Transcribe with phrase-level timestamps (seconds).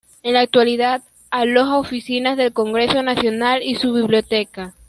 [0.23, 4.73] En la actualidad, aloja oficinas del Congreso Nacional y su Biblioteca.